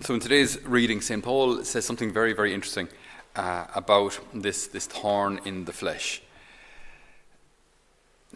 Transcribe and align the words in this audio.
So, 0.00 0.14
in 0.14 0.20
today's 0.20 0.64
reading, 0.64 1.00
St. 1.00 1.24
Paul 1.24 1.64
says 1.64 1.84
something 1.84 2.12
very, 2.12 2.32
very 2.32 2.54
interesting 2.54 2.88
uh, 3.34 3.66
about 3.74 4.20
this, 4.32 4.68
this 4.68 4.86
thorn 4.86 5.40
in 5.44 5.64
the 5.64 5.72
flesh. 5.72 6.22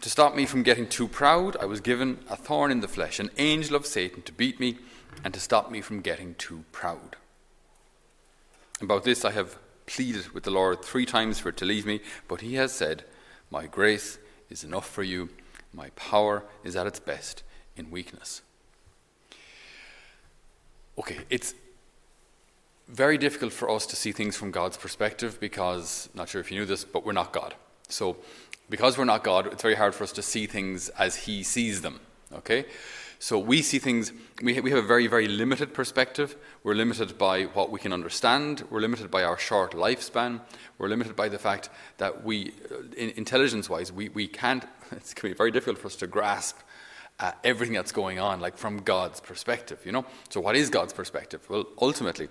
To 0.01 0.09
stop 0.09 0.35
me 0.35 0.45
from 0.45 0.63
getting 0.63 0.87
too 0.87 1.07
proud, 1.07 1.55
I 1.55 1.65
was 1.65 1.79
given 1.79 2.19
a 2.29 2.35
thorn 2.35 2.69
in 2.69 2.81
the 2.81 2.89
flesh, 2.89 3.17
an 3.17 3.29
angel 3.37 3.77
of 3.77 3.85
Satan 3.85 4.23
to 4.23 4.33
beat 4.33 4.59
me 4.59 4.77
and 5.23 5.33
to 5.33 5.39
stop 5.39 5.71
me 5.71 5.79
from 5.79 6.01
getting 6.01 6.35
too 6.35 6.65
proud. 6.73 7.15
About 8.81 9.05
this 9.05 9.23
I 9.23 9.31
have 9.31 9.57
pleaded 9.85 10.31
with 10.33 10.43
the 10.43 10.51
Lord 10.51 10.83
three 10.83 11.05
times 11.05 11.39
for 11.39 11.47
it 11.47 11.57
to 11.57 11.65
leave 11.65 11.85
me, 11.85 12.01
but 12.27 12.41
he 12.41 12.55
has 12.55 12.73
said, 12.73 13.05
My 13.49 13.67
grace 13.67 14.17
is 14.49 14.65
enough 14.65 14.89
for 14.89 15.03
you, 15.03 15.29
my 15.73 15.91
power 15.91 16.43
is 16.61 16.75
at 16.75 16.87
its 16.87 16.99
best 16.99 17.41
in 17.77 17.89
weakness. 17.89 18.41
Okay, 20.97 21.19
it's 21.29 21.55
very 22.87 23.17
difficult 23.17 23.51
for 23.51 23.69
us 23.69 23.85
to 23.87 23.95
see 23.95 24.11
things 24.11 24.35
from 24.35 24.51
God's 24.51 24.77
perspective 24.77 25.39
because, 25.39 26.09
not 26.13 26.29
sure 26.29 26.39
if 26.39 26.51
you 26.51 26.59
knew 26.59 26.65
this, 26.65 26.83
but 26.83 27.05
we're 27.05 27.13
not 27.13 27.33
God. 27.33 27.55
So, 27.87 28.17
because 28.69 28.97
we're 28.97 29.05
not 29.05 29.23
God, 29.23 29.47
it's 29.47 29.61
very 29.61 29.75
hard 29.75 29.95
for 29.95 30.03
us 30.03 30.11
to 30.13 30.21
see 30.21 30.45
things 30.45 30.89
as 30.89 31.15
He 31.15 31.43
sees 31.43 31.81
them. 31.81 31.99
Okay? 32.31 32.65
So 33.23 33.39
we 33.39 33.61
see 33.61 33.79
things, 33.79 34.11
we, 34.41 34.59
we 34.59 34.69
have 34.71 34.83
a 34.83 34.87
very, 34.87 35.07
very 35.07 35.29
limited 35.29 35.73
perspective. 35.73 36.35
We're 36.63 36.75
limited 36.75 37.17
by 37.17 37.43
what 37.43 37.71
we 37.71 37.79
can 37.79 37.93
understand. 37.93 38.65
We're 38.69 38.81
limited 38.81 39.09
by 39.09 39.23
our 39.23 39.37
short 39.37 39.71
lifespan. 39.71 40.41
We're 40.77 40.89
limited 40.89 41.15
by 41.15 41.29
the 41.29 41.39
fact 41.39 41.69
that 41.99 42.25
we, 42.25 42.51
uh, 42.69 42.95
intelligence 42.97 43.69
wise, 43.69 43.93
we, 43.93 44.09
we 44.09 44.27
can't, 44.27 44.65
it's 44.91 45.13
going 45.13 45.31
to 45.31 45.35
be 45.35 45.37
very 45.37 45.51
difficult 45.51 45.77
for 45.77 45.87
us 45.87 45.95
to 45.97 46.07
grasp 46.07 46.57
uh, 47.23 47.31
everything 47.45 47.73
that's 47.73 47.93
going 47.93 48.19
on, 48.19 48.41
like 48.41 48.57
from 48.57 48.79
God's 48.79 49.21
perspective, 49.21 49.79
you 49.85 49.93
know? 49.93 50.05
So, 50.27 50.41
what 50.41 50.57
is 50.57 50.69
God's 50.69 50.91
perspective? 50.91 51.49
Well, 51.49 51.65
ultimately, 51.81 52.27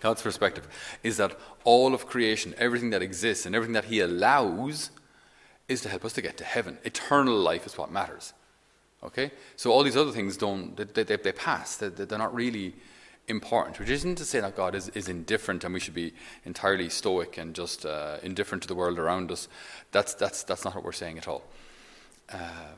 God's 0.00 0.22
perspective 0.22 0.68
is 1.02 1.16
that 1.16 1.36
all 1.64 1.92
of 1.92 2.06
creation, 2.06 2.54
everything 2.56 2.90
that 2.90 3.02
exists 3.02 3.46
and 3.46 3.54
everything 3.54 3.72
that 3.72 3.86
He 3.86 3.98
allows, 3.98 4.90
is 5.66 5.80
to 5.80 5.88
help 5.88 6.04
us 6.04 6.12
to 6.12 6.22
get 6.22 6.36
to 6.36 6.44
heaven. 6.44 6.78
Eternal 6.84 7.36
life 7.36 7.66
is 7.66 7.76
what 7.76 7.90
matters. 7.90 8.32
Okay? 9.02 9.32
So 9.56 9.72
all 9.72 9.82
these 9.82 9.96
other 9.96 10.12
things 10.12 10.36
don't, 10.36 10.76
they, 10.76 11.02
they, 11.02 11.16
they 11.16 11.32
pass. 11.32 11.74
They, 11.76 11.88
they're 11.88 12.16
not 12.16 12.32
really 12.32 12.74
important, 13.26 13.80
which 13.80 13.90
isn't 13.90 14.16
to 14.16 14.24
say 14.24 14.38
that 14.38 14.54
God 14.54 14.76
is, 14.76 14.88
is 14.90 15.08
indifferent 15.08 15.64
and 15.64 15.74
we 15.74 15.80
should 15.80 15.94
be 15.94 16.12
entirely 16.44 16.90
stoic 16.90 17.38
and 17.38 17.54
just 17.54 17.84
uh, 17.84 18.18
indifferent 18.22 18.62
to 18.62 18.68
the 18.68 18.74
world 18.76 19.00
around 19.00 19.32
us. 19.32 19.48
That's, 19.90 20.14
that's, 20.14 20.44
that's 20.44 20.64
not 20.64 20.76
what 20.76 20.84
we're 20.84 20.92
saying 20.92 21.18
at 21.18 21.26
all. 21.26 21.42
Uh, 22.30 22.76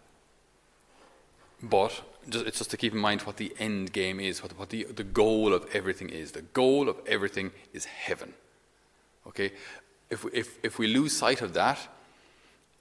but 1.63 2.03
just, 2.29 2.47
it's 2.47 2.59
just 2.59 2.71
to 2.71 2.77
keep 2.77 2.93
in 2.93 2.99
mind 2.99 3.23
what 3.23 3.37
the 3.37 3.55
end 3.59 3.93
game 3.93 4.21
is, 4.21 4.43
what, 4.43 4.59
what 4.59 4.71
the, 4.71 4.85
the 4.85 5.05
goal 5.05 5.55
of 5.55 5.67
everything 5.73 6.09
is. 6.09 6.33
The 6.33 6.43
goal 6.43 6.89
of 6.89 6.97
everything 7.07 7.53
is 7.73 7.85
heaven. 7.85 8.35
Okay? 9.27 9.53
If, 10.11 10.25
if, 10.33 10.59
if 10.63 10.79
we 10.79 10.87
lose 10.87 11.17
sight 11.17 11.43
of 11.43 11.55
that, 11.55 11.79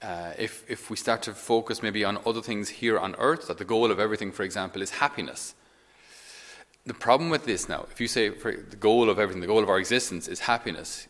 uh, 0.02 0.32
if, 0.38 0.68
if 0.68 0.90
we 0.90 0.96
start 0.96 1.22
to 1.22 1.32
focus 1.32 1.82
maybe 1.82 2.04
on 2.04 2.18
other 2.26 2.42
things 2.42 2.68
here 2.68 2.98
on 2.98 3.14
earth, 3.18 3.48
that 3.48 3.58
the 3.58 3.64
goal 3.64 3.90
of 3.90 3.98
everything, 3.98 4.30
for 4.30 4.42
example, 4.42 4.82
is 4.82 4.90
happiness. 4.90 5.54
The 6.84 6.94
problem 6.94 7.30
with 7.30 7.44
this 7.46 7.68
now, 7.68 7.86
if 7.90 8.00
you 8.00 8.06
say 8.06 8.28
the 8.28 8.76
goal 8.78 9.10
of 9.10 9.18
everything, 9.18 9.40
the 9.40 9.46
goal 9.46 9.62
of 9.62 9.68
our 9.68 9.78
existence 9.78 10.28
is 10.28 10.40
happiness 10.40 11.08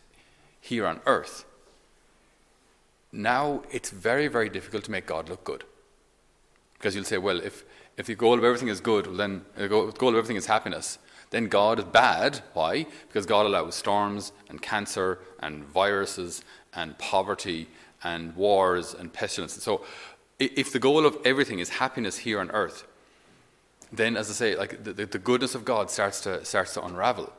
here 0.59 0.87
on 0.87 1.01
earth, 1.05 1.45
now 3.11 3.63
it's 3.71 3.89
very, 3.89 4.27
very 4.27 4.49
difficult 4.49 4.83
to 4.85 4.91
make 4.91 5.05
God 5.05 5.29
look 5.29 5.43
good. 5.43 5.63
Because 6.77 6.95
you'll 6.95 7.05
say, 7.05 7.17
well, 7.17 7.39
if, 7.39 7.63
if 7.97 8.05
the 8.05 8.15
goal 8.15 8.37
of 8.37 8.43
everything 8.43 8.67
is 8.67 8.79
good, 8.79 9.07
well 9.07 9.15
then 9.15 9.45
uh, 9.55 9.61
the 9.61 9.67
goal, 9.67 9.85
the 9.87 9.91
goal 9.93 10.09
of 10.09 10.15
everything 10.15 10.37
is 10.37 10.45
happiness, 10.45 10.99
then 11.29 11.47
God 11.47 11.79
is 11.79 11.85
bad. 11.85 12.41
Why? 12.53 12.85
Because 13.07 13.25
God 13.25 13.45
allows 13.45 13.75
storms 13.75 14.31
and 14.49 14.61
cancer 14.61 15.19
and 15.39 15.63
viruses 15.65 16.43
and 16.73 16.97
poverty 16.97 17.67
and 18.03 18.35
wars 18.35 18.93
and 18.93 19.11
pestilence. 19.11 19.61
So, 19.61 19.83
if 20.39 20.71
the 20.71 20.79
goal 20.79 21.05
of 21.05 21.17
everything 21.25 21.57
is 21.57 21.69
happiness 21.69 22.19
here 22.19 22.39
on 22.39 22.51
earth, 22.51 22.85
then, 23.91 24.15
as 24.15 24.29
I 24.29 24.33
say, 24.33 24.55
like 24.55 24.83
the, 24.83 24.93
the 24.93 25.17
goodness 25.17 25.55
of 25.55 25.65
God 25.65 25.89
starts 25.89 26.21
to 26.21 26.45
starts 26.45 26.73
to 26.75 26.83
unravel. 26.83 27.33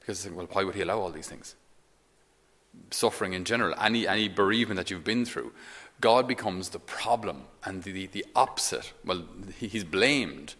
Because, 0.00 0.28
well, 0.28 0.48
why 0.50 0.64
would 0.64 0.74
He 0.74 0.82
allow 0.82 0.98
all 0.98 1.10
these 1.10 1.28
things? 1.28 1.54
Suffering 2.90 3.32
in 3.32 3.44
general, 3.44 3.74
any 3.80 4.08
any 4.08 4.28
bereavement 4.28 4.76
that 4.78 4.90
you've 4.90 5.04
been 5.04 5.24
through, 5.24 5.52
God 6.04 6.28
becomes 6.28 6.68
the 6.68 6.80
problem 6.80 7.44
and 7.64 7.82
the, 7.82 7.90
the, 7.90 8.06
the 8.08 8.26
opposite. 8.36 8.92
Well, 9.06 9.24
He's 9.56 9.84
blamed 9.84 10.54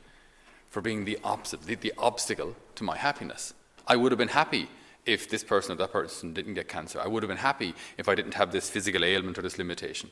for 0.71 0.81
being 0.81 1.05
the 1.05 1.19
opposite, 1.22 1.60
the, 1.65 1.75
the 1.75 1.93
obstacle 1.99 2.56
to 2.77 2.82
my 2.82 2.97
happiness. 2.97 3.53
I 3.87 3.97
would 3.97 4.10
have 4.10 4.19
been 4.19 4.28
happy 4.28 4.71
if 5.05 5.28
this 5.28 5.44
person 5.44 5.72
or 5.72 5.75
that 5.75 5.93
person 5.93 6.32
didn't 6.32 6.55
get 6.55 6.66
cancer. 6.69 6.99
I 6.99 7.09
would 7.09 7.22
have 7.22 7.28
been 7.28 7.37
happy 7.37 7.75
if 7.99 8.09
I 8.09 8.15
didn't 8.15 8.32
have 8.32 8.53
this 8.53 8.71
physical 8.71 9.05
ailment 9.05 9.37
or 9.37 9.43
this 9.43 9.59
limitation. 9.59 10.10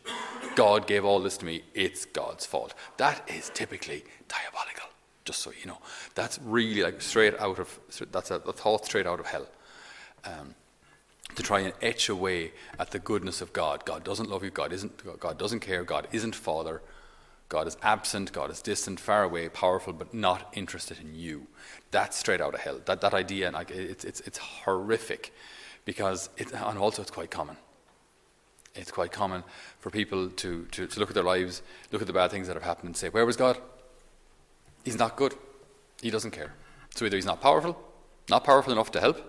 God 0.54 0.86
gave 0.86 1.02
all 1.02 1.18
this 1.18 1.38
to 1.38 1.46
me. 1.46 1.62
It's 1.72 2.04
God's 2.04 2.44
fault. 2.44 2.74
That 2.98 3.26
is 3.26 3.50
typically 3.54 4.04
diabolical, 4.28 4.90
just 5.24 5.38
so 5.38 5.50
you 5.58 5.66
know. 5.66 5.78
That's 6.14 6.40
really 6.44 6.82
like 6.82 7.00
straight 7.00 7.40
out 7.40 7.58
of, 7.58 7.80
that's 8.10 8.30
a, 8.30 8.34
a 8.34 8.52
thought 8.52 8.84
straight 8.84 9.06
out 9.06 9.18
of 9.18 9.24
hell. 9.24 9.46
Um, 10.26 10.54
to 11.34 11.42
try 11.42 11.60
and 11.60 11.72
etch 11.80 12.08
away 12.08 12.52
at 12.78 12.90
the 12.90 12.98
goodness 12.98 13.40
of 13.40 13.52
God. 13.52 13.84
God 13.84 14.04
doesn't 14.04 14.28
love 14.28 14.44
you. 14.44 14.50
God 14.50 14.72
isn't. 14.72 15.20
God 15.20 15.38
doesn't 15.38 15.60
care. 15.60 15.84
God 15.84 16.08
isn't 16.12 16.34
Father. 16.34 16.82
God 17.52 17.66
is 17.66 17.76
absent, 17.82 18.32
God 18.32 18.50
is 18.50 18.62
distant, 18.62 18.98
far 18.98 19.24
away, 19.24 19.46
powerful, 19.50 19.92
but 19.92 20.14
not 20.14 20.50
interested 20.54 20.98
in 20.98 21.14
you. 21.14 21.46
That's 21.90 22.16
straight 22.16 22.40
out 22.40 22.54
of 22.54 22.60
hell. 22.60 22.80
That, 22.86 23.02
that 23.02 23.12
idea, 23.12 23.46
and 23.46 23.70
it's, 23.70 24.06
it's, 24.06 24.20
it's 24.20 24.38
horrific 24.38 25.34
because, 25.84 26.30
it, 26.38 26.50
and 26.50 26.78
also 26.78 27.02
it's 27.02 27.10
quite 27.10 27.30
common. 27.30 27.58
It's 28.74 28.90
quite 28.90 29.12
common 29.12 29.44
for 29.80 29.90
people 29.90 30.30
to, 30.30 30.64
to, 30.64 30.86
to 30.86 30.98
look 30.98 31.10
at 31.10 31.14
their 31.14 31.24
lives, 31.24 31.60
look 31.90 32.00
at 32.00 32.06
the 32.06 32.14
bad 32.14 32.30
things 32.30 32.46
that 32.46 32.54
have 32.54 32.62
happened, 32.62 32.86
and 32.86 32.96
say, 32.96 33.10
Where 33.10 33.26
was 33.26 33.36
God? 33.36 33.58
He's 34.82 34.98
not 34.98 35.16
good. 35.16 35.34
He 36.00 36.08
doesn't 36.08 36.30
care. 36.30 36.54
So 36.94 37.04
either 37.04 37.16
he's 37.16 37.26
not 37.26 37.42
powerful, 37.42 37.78
not 38.30 38.44
powerful 38.44 38.72
enough 38.72 38.90
to 38.92 39.00
help, 39.00 39.20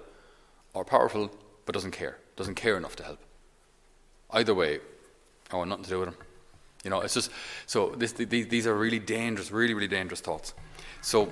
or 0.74 0.86
powerful 0.86 1.30
but 1.66 1.74
doesn't 1.74 1.92
care, 1.92 2.18
doesn't 2.36 2.56
care 2.56 2.78
enough 2.78 2.96
to 2.98 3.04
help. 3.04 3.20
Either 4.32 4.54
way, 4.54 4.80
I 5.52 5.58
want 5.58 5.70
nothing 5.70 5.86
to 5.86 5.90
do 5.90 6.00
with 6.00 6.10
him. 6.10 6.16
You 6.84 6.90
know, 6.90 7.02
it's 7.02 7.14
just 7.14 7.32
so 7.66 7.90
this, 7.96 8.12
these 8.12 8.68
are 8.68 8.76
really 8.76 9.00
dangerous, 9.00 9.52
really, 9.52 9.74
really 9.74 9.88
dangerous 9.88 10.20
thoughts. 10.20 10.54
So 11.02 11.32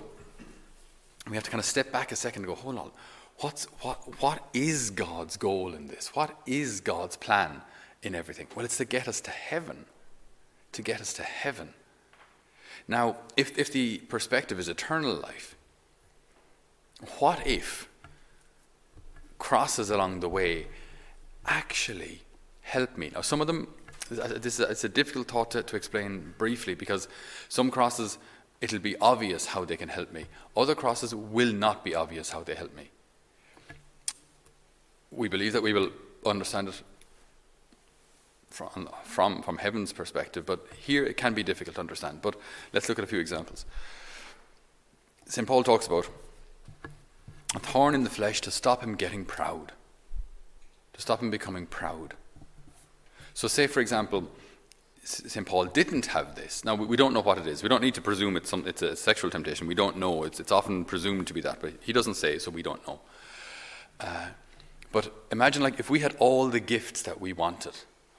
we 1.30 1.36
have 1.36 1.44
to 1.44 1.52
kind 1.52 1.60
of 1.60 1.66
step 1.66 1.92
back 1.92 2.12
a 2.12 2.16
second 2.16 2.44
and 2.44 2.48
go, 2.48 2.56
hold 2.56 2.78
on, 2.78 2.92
what's 3.38 3.66
what 3.82 4.22
what 4.22 4.48
is 4.54 4.92
God's 4.92 5.36
goal 5.36 5.74
in 5.74 5.88
this? 5.88 6.16
What 6.16 6.38
is 6.46 6.80
God's 6.80 7.18
plan 7.18 7.62
in 8.02 8.16
everything? 8.16 8.48
Well, 8.56 8.64
it's 8.66 8.78
to 8.78 8.86
get 8.86 9.08
us 9.08 9.20
to 9.22 9.32
heaven, 9.32 9.86
to 10.72 10.82
get 10.82 11.02
us 11.02 11.14
to 11.14 11.24
heaven. 11.24 11.74
Now, 12.88 13.18
if 13.36 13.58
if 13.58 13.72
the 13.72 13.98
perspective 13.98 14.58
is 14.60 14.70
eternal 14.70 15.14
life, 15.16 15.56
what 17.20 17.46
if 17.46 17.90
crosses 19.52 19.90
along 19.90 20.22
the 20.22 20.30
way 20.30 20.66
actually 21.46 22.22
help 22.62 22.98
me? 22.98 23.12
Now, 23.14 23.20
some 23.20 23.42
of 23.42 23.48
them, 23.48 23.68
this 24.10 24.62
is, 24.62 24.62
it's 24.62 24.86
a 24.86 24.90
difficult 24.90 25.28
thought 25.28 25.52
to, 25.52 25.62
to 25.62 25.76
explain 25.76 26.34
briefly 26.38 26.74
because 26.74 27.10
some 27.50 27.70
crosses, 27.70 28.18
it'll 28.62 28.80
be 28.80 28.96
obvious 29.00 29.48
how 29.48 29.66
they 29.66 29.76
can 29.76 29.90
help 29.90 30.14
me. 30.14 30.24
Other 30.56 30.74
crosses 30.74 31.14
will 31.14 31.52
not 31.52 31.84
be 31.84 31.94
obvious 31.94 32.30
how 32.30 32.44
they 32.44 32.56
help 32.56 32.74
me. 32.78 32.92
We 35.12 35.28
believe 35.28 35.52
that 35.52 35.64
we 35.64 35.74
will 35.74 35.92
understand 36.26 36.70
it 36.70 36.82
from, 38.52 38.88
from, 39.04 39.42
from 39.42 39.58
heaven's 39.58 39.92
perspective, 39.92 40.46
but 40.46 40.66
here 40.80 41.04
it 41.04 41.18
can 41.18 41.34
be 41.34 41.44
difficult 41.44 41.76
to 41.76 41.82
understand. 41.82 42.22
But 42.22 42.38
let's 42.72 42.88
look 42.88 43.00
at 43.00 43.04
a 43.04 43.14
few 43.14 43.20
examples. 43.20 43.66
St. 45.26 45.46
Paul 45.46 45.66
talks 45.66 45.88
about 45.88 46.08
a 47.56 47.60
thorn 47.60 47.96
in 47.96 48.04
the 48.04 48.10
flesh 48.10 48.42
to 48.42 48.52
stop 48.52 48.82
him 48.82 48.96
getting 48.96 49.26
proud, 49.26 49.74
to 50.94 51.02
stop 51.02 51.22
him 51.22 51.32
becoming 51.32 51.66
proud. 51.66 52.14
So, 53.34 53.48
say 53.48 53.68
for 53.68 53.80
example, 53.80 54.30
St. 55.04 55.46
Paul 55.46 55.66
didn't 55.66 56.08
have 56.08 56.36
this. 56.36 56.64
Now, 56.64 56.76
we 56.76 56.96
don't 56.96 57.14
know 57.14 57.22
what 57.22 57.38
it 57.40 57.48
is. 57.48 57.64
We 57.64 57.70
don't 57.70 57.82
need 57.82 57.96
to 57.96 58.02
presume 58.02 58.38
it's, 58.38 58.50
some, 58.50 58.68
it's 58.68 58.82
a 58.82 58.96
sexual 58.96 59.32
temptation. 59.32 59.68
We 59.68 59.74
don't 59.74 59.98
know. 59.98 60.24
It's, 60.24 60.40
it's 60.40 60.52
often 60.52 60.86
presumed 60.86 61.28
to 61.28 61.34
be 61.34 61.42
that, 61.42 61.60
but 61.60 61.74
he 61.82 61.92
doesn't 61.92 62.14
say, 62.14 62.38
so 62.38 62.52
we 62.52 62.62
don't 62.62 62.86
know. 62.88 63.00
Uh, 64.00 64.28
but 64.92 65.12
imagine, 65.32 65.64
like, 65.64 65.80
if 65.80 65.90
we 65.90 66.00
had 66.00 66.16
all 66.20 66.48
the 66.48 66.60
gifts 66.60 67.02
that 67.04 67.20
we 67.20 67.34
wanted, 67.34 67.74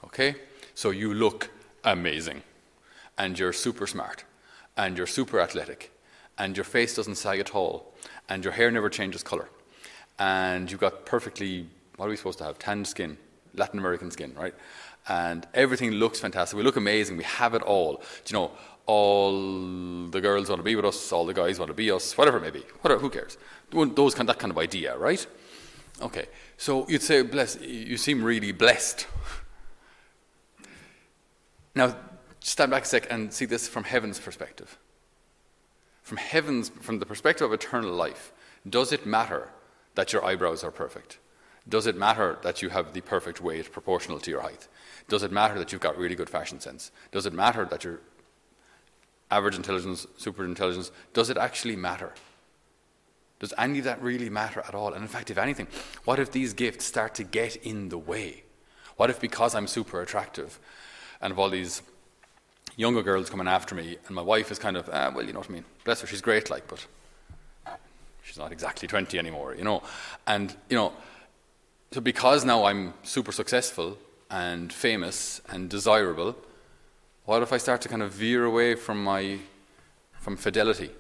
okay? 0.05 0.35
So 0.75 0.91
you 0.91 1.15
look 1.15 1.51
amazing, 1.85 2.43
and 3.17 3.39
you're 3.39 3.53
super 3.53 3.87
smart, 3.87 4.25
and 4.77 4.97
you're 4.97 5.07
super 5.07 5.39
athletic, 5.39 5.93
and 6.37 6.57
your 6.57 6.65
face 6.65 6.97
doesn't 6.97 7.17
sag 7.17 7.39
at 7.39 7.55
all, 7.55 7.92
and 8.29 8.45
your 8.45 8.53
hair 8.53 8.71
never 8.71 8.89
changes 8.89 9.23
color, 9.23 9.49
and 10.19 10.71
you've 10.71 10.81
got 10.81 11.07
perfectly, 11.07 11.69
what 11.97 12.07
are 12.07 12.11
we 12.11 12.17
supposed 12.17 12.39
to 12.39 12.45
have? 12.45 12.59
Tanned 12.59 12.87
skin, 12.87 13.19
Latin 13.55 13.79
American 13.79 14.11
skin, 14.11 14.35
right? 14.35 14.55
and 15.09 15.47
everything 15.55 15.93
looks 15.93 16.21
fantastic. 16.21 16.57
We 16.57 16.63
look 16.63 16.77
amazing. 16.77 17.17
We 17.17 17.25
have 17.25 17.55
it 17.55 17.63
all. 17.63 17.97
Do 17.97 18.03
you 18.27 18.35
know, 18.35 18.53
all 18.87 20.09
the 20.09 20.21
girls 20.21 20.49
want 20.49 20.61
to 20.61 20.65
be 20.65 20.77
with 20.77 20.85
us, 20.85 21.13
all 21.13 21.25
the 21.25 21.35
guys 21.35 21.59
want 21.59 21.69
to 21.69 21.75
be 21.75 21.91
us, 21.91 22.17
whatever 22.17 22.39
it 22.39 22.43
may 22.43 22.51
be. 22.51 22.65
Whatever, 22.81 23.01
who 23.01 23.11
cares? 23.11 23.37
Those 23.71 24.15
kind, 24.15 24.29
that 24.29 24.39
kind 24.39 24.51
of 24.51 24.59
idea, 24.59 24.97
right? 24.97 25.25
Okay, 26.01 26.27
so 26.57 26.87
you'd 26.89 27.03
say, 27.03 27.23
bless, 27.23 27.61
you 27.61 27.97
seem 27.97 28.23
really 28.23 28.53
blessed. 28.53 29.07
Now, 31.75 31.97
stand 32.41 32.71
back 32.71 32.83
a 32.83 32.87
sec 32.87 33.07
and 33.11 33.33
see 33.33 33.45
this 33.45 33.69
from 33.69 33.85
heaven's 33.85 34.19
perspective. 34.19 34.79
From 36.03 36.19
heaven's, 36.19 36.69
from 36.69 36.99
the 36.99 37.07
perspective 37.07 37.47
of 37.47 37.53
eternal 37.53 37.93
life, 37.93 38.33
does 38.69 38.93
it 38.93 39.07
matter 39.07 39.51
that 39.95 40.13
your 40.13 40.25
eyebrows 40.25 40.63
are 40.65 40.71
perfect? 40.71 41.19
Does 41.69 41.87
it 41.87 41.97
matter 41.97 42.39
that 42.43 42.61
you 42.61 42.71
have 42.71 42.93
the 42.93 43.01
perfect 43.01 43.41
weight 43.41 43.71
proportional 43.71 44.19
to 44.21 44.31
your 44.31 44.41
height? 44.41 44.67
Does 45.09 45.23
it 45.23 45.31
matter 45.31 45.59
that 45.59 45.71
you've 45.71 45.81
got 45.81 45.97
really 45.97 46.17
good 46.17 46.31
fashion 46.31 46.61
sense? 46.61 46.91
Does 47.13 47.25
it 47.25 47.33
matter 47.33 47.65
that 47.67 47.85
you're 47.85 48.01
average 49.31 49.55
intelligence, 49.57 50.07
super 50.17 50.45
intelligence? 50.45 50.91
Does 51.13 51.31
it 51.31 51.37
actually 51.37 51.77
matter? 51.77 52.13
Does 53.39 53.55
any 53.57 53.79
of 53.79 53.85
that 53.87 54.03
really 54.03 54.29
matter 54.29 54.63
at 54.67 54.75
all? 54.75 54.93
And 54.93 55.03
in 55.03 55.09
fact, 55.09 55.31
if 55.31 55.39
anything, 55.39 55.67
what 56.05 56.19
if 56.19 56.31
these 56.31 56.53
gifts 56.53 56.85
start 56.85 57.15
to 57.17 57.25
get 57.25 57.57
in 57.57 57.89
the 57.89 57.99
way? 57.99 58.45
What 58.97 59.11
if 59.11 59.21
because 59.21 59.55
I'm 59.55 59.67
super 59.67 60.03
attractive 60.03 60.61
and 61.21 61.33
of 61.33 61.39
all 61.39 61.49
these 61.51 61.83
younger 62.77 63.03
girls 63.03 63.31
coming 63.31 63.49
after 63.49 63.75
me, 63.75 63.97
and 64.07 64.15
my 64.15 64.23
wife 64.23 64.51
is 64.51 64.59
kind 64.59 64.77
of, 64.77 64.89
ah, 64.93 65.11
well, 65.15 65.25
you 65.25 65.33
know 65.33 65.41
what 65.41 65.51
I 65.51 65.53
mean, 65.53 65.65
bless 65.85 66.01
her, 66.01 66.07
she's 66.07 66.21
great, 66.21 66.51
like, 66.51 66.67
but 66.69 66.87
she's 68.23 68.39
not 68.39 68.53
exactly 68.53 68.89
20 68.89 69.19
anymore, 69.19 69.55
you 69.55 69.65
know. 69.65 69.83
And, 70.27 70.55
you 70.69 70.77
know, 70.77 70.93
so 71.91 72.01
because 72.01 72.45
now 72.45 72.65
I'm 72.65 72.95
super 73.03 73.33
successful 73.33 73.99
and 74.31 74.73
famous 74.73 75.43
and 75.49 75.69
desirable, 75.69 76.37
what 77.27 77.43
if 77.43 77.53
I 77.53 77.59
start 77.59 77.81
to 77.83 77.89
kind 77.89 78.03
of 78.03 78.13
veer 78.13 78.45
away 78.45 78.75
from 78.75 79.03
my 79.05 79.39
from 80.15 80.37
fidelity 80.37 80.91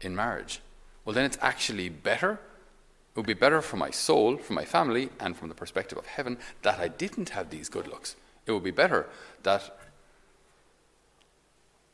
in 0.00 0.16
marriage? 0.16 0.60
Well, 1.04 1.14
then 1.14 1.24
it's 1.24 1.38
actually 1.40 1.88
better. 1.88 2.32
It 2.32 3.18
would 3.18 3.26
be 3.26 3.34
better 3.34 3.62
for 3.62 3.76
my 3.76 3.90
soul, 3.90 4.36
for 4.38 4.52
my 4.52 4.64
family, 4.64 5.10
and 5.20 5.36
from 5.36 5.48
the 5.48 5.54
perspective 5.54 5.96
of 5.96 6.06
heaven 6.06 6.38
that 6.62 6.78
I 6.78 6.88
didn't 6.88 7.30
have 7.30 7.50
these 7.50 7.68
good 7.68 7.86
looks. 7.86 8.16
It 8.46 8.52
would 8.52 8.64
be 8.64 8.70
better 8.70 9.06
that 9.42 9.78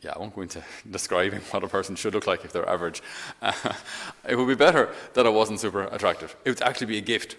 yeah, 0.02 0.12
I 0.16 0.18
won't 0.18 0.34
go 0.34 0.42
into 0.42 0.62
describing 0.90 1.40
what 1.50 1.64
a 1.64 1.68
person 1.68 1.96
should 1.96 2.14
look 2.14 2.26
like 2.26 2.44
if 2.44 2.52
they're 2.52 2.68
average. 2.68 3.02
Uh, 3.40 3.52
it 4.28 4.36
would 4.36 4.48
be 4.48 4.54
better 4.54 4.92
that 5.14 5.26
I 5.26 5.30
wasn't 5.30 5.60
super 5.60 5.82
attractive. 5.84 6.36
It 6.44 6.50
would 6.50 6.62
actually 6.62 6.88
be 6.88 6.98
a 6.98 7.02
gift. 7.02 7.36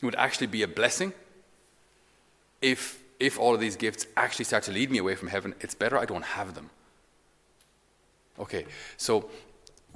It 0.00 0.04
would 0.04 0.16
actually 0.16 0.46
be 0.46 0.62
a 0.62 0.68
blessing 0.68 1.12
if, 2.62 3.00
if 3.20 3.38
all 3.38 3.54
of 3.54 3.60
these 3.60 3.76
gifts 3.76 4.06
actually 4.16 4.46
start 4.46 4.64
to 4.64 4.72
lead 4.72 4.90
me 4.90 4.98
away 4.98 5.14
from 5.14 5.28
heaven. 5.28 5.54
It's 5.60 5.74
better 5.74 5.98
I 5.98 6.06
don't 6.06 6.24
have 6.24 6.54
them. 6.54 6.70
Okay, 8.38 8.66
so 8.96 9.28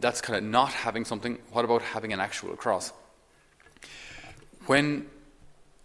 that's 0.00 0.20
kind 0.20 0.36
of 0.36 0.44
not 0.44 0.72
having 0.72 1.04
something. 1.04 1.38
What 1.52 1.64
about 1.64 1.82
having 1.82 2.12
an 2.12 2.20
actual 2.20 2.56
cross? 2.56 2.92
When, 4.66 5.06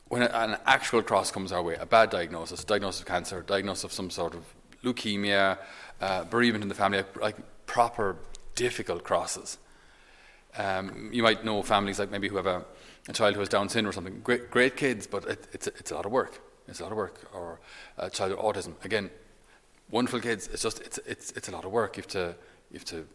when 0.08 0.24
an 0.24 0.58
actual 0.66 1.04
cross 1.04 1.32
comes 1.32 1.52
our 1.52 1.62
way, 1.62 1.76
a 1.76 1.86
bad 1.86 2.10
diagnosis, 2.10 2.64
diagnosis 2.64 3.02
of 3.02 3.08
cancer, 3.08 3.44
diagnosis 3.44 3.84
of 3.84 3.94
some 3.94 4.10
sort 4.10 4.34
of 4.34 4.44
leukemia, 4.84 5.58
uh, 6.02 6.24
bereavement 6.26 6.64
in 6.64 6.70
the 6.70 6.76
family, 6.76 7.00
like, 7.00 7.22
like 7.22 7.66
proper 7.66 8.18
difficult 8.56 9.04
crosses. 9.04 9.58
Um, 10.58 11.10
you 11.14 11.22
might 11.22 11.46
know 11.46 11.62
families 11.62 12.00
like 12.00 12.10
maybe 12.10 12.28
who 12.28 12.38
have 12.38 12.48
a, 12.48 12.66
a, 13.08 13.14
child 13.14 13.36
who 13.36 13.40
has 13.42 13.50
Down 13.50 13.70
syndrome 13.70 13.90
or 13.90 13.94
something. 13.94 14.22
Great, 14.24 14.50
great 14.50 14.76
kids, 14.76 15.06
but 15.06 15.26
it, 15.26 15.48
it's, 15.54 15.68
it's 15.68 15.92
a 15.92 15.96
lot 15.96 16.06
of 16.06 16.12
work. 16.12 16.42
It's 16.68 16.80
a 16.80 16.84
lot 16.84 16.92
of 16.92 16.98
work. 16.98 17.30
Or 17.34 17.60
a 17.98 18.10
child 18.10 18.32
with 18.32 18.40
autism. 18.40 18.74
Again, 18.84 19.10
wonderful 19.92 20.20
kids. 20.20 20.48
It's 20.52 20.64
just 20.64 20.82
it's 20.82 20.98
it's 21.06 21.32
it's 21.32 21.48
a 21.48 21.52
lot 21.52 21.66
of 21.66 21.72
work. 21.72 21.98
You 21.98 22.02
have 22.02 22.12
to 22.12 22.36
you 22.72 22.80
have 22.80 22.86
to 22.86 23.08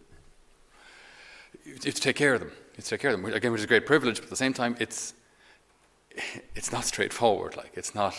you 1.64 1.72
have 1.72 1.82
to 1.82 2.00
take 2.00 2.16
care 2.16 2.34
of 2.34 2.40
them. 2.40 2.50
You 2.50 2.76
have 2.76 2.84
to 2.84 2.90
take 2.90 3.00
care 3.00 3.12
of 3.12 3.20
them 3.20 3.32
again, 3.32 3.52
which 3.52 3.60
is 3.60 3.64
a 3.64 3.68
great 3.68 3.86
privilege. 3.86 4.16
But 4.16 4.24
at 4.24 4.30
the 4.30 4.36
same 4.36 4.54
time, 4.54 4.76
it's 4.78 5.14
it's 6.54 6.72
not 6.72 6.84
straightforward. 6.84 7.56
Like 7.56 7.72
it's 7.74 7.94
not. 7.94 8.14